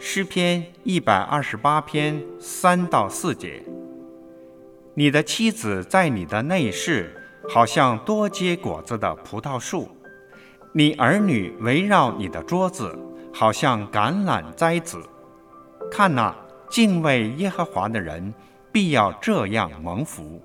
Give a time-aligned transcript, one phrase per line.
[0.00, 3.60] 诗篇一百二十八篇三到四节：
[4.94, 9.88] 你的妻子在你的内室，好像多结果子的葡萄树；
[10.72, 12.96] 你儿女围绕你的桌子，
[13.34, 15.02] 好像橄榄栽子。
[15.90, 16.32] 看哪，
[16.70, 18.32] 敬畏耶和华的人，
[18.70, 20.40] 必要这样蒙福。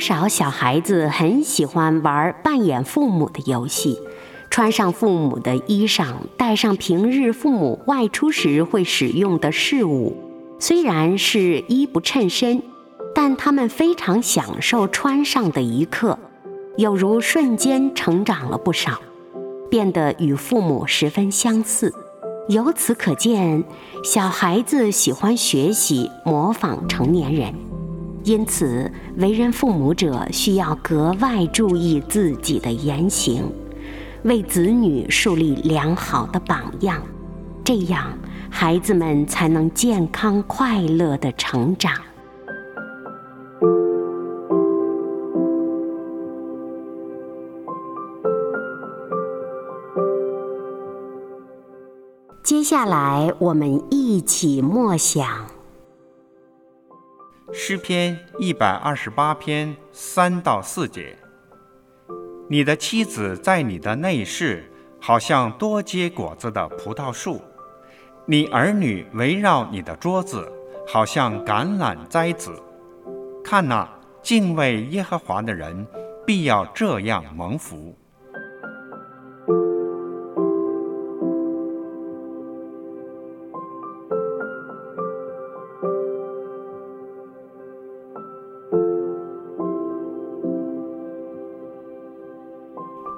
[0.00, 4.00] 少小孩子很喜欢玩扮演父母的游戏，
[4.50, 10.16] 穿上父母的衣裳，带上平日父母外出时会使用的事物。
[10.58, 12.62] 虽然是衣不衬身，
[13.14, 16.18] 但他们非常享受穿上的一刻，
[16.76, 19.00] 有如瞬间成长了不少，
[19.70, 21.94] 变得与父母十分相似。
[22.48, 23.62] 由此可见，
[24.02, 27.69] 小孩子喜欢学习模仿成年人。
[28.22, 33.50] 因此，为人父母者需要格外注意自己的言行，
[34.24, 37.02] 为子女树立良好的榜样，
[37.64, 38.12] 这样
[38.50, 41.92] 孩子们才能健康快乐的成长。
[52.42, 55.26] 接下来，我们一起默想。
[57.52, 61.16] 诗篇一百二十八篇三到四节：
[62.48, 67.40] 你的妻子在你的内室，好像多结果子的葡萄树；
[68.24, 70.50] 你儿女围绕你的桌子，
[70.86, 72.54] 好像橄榄栽子。
[73.42, 73.90] 看哪，
[74.22, 75.84] 敬畏耶和华的人，
[76.24, 77.96] 必要这样蒙福。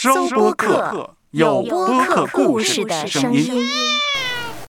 [0.00, 3.66] 收播客，有播客故事的声音。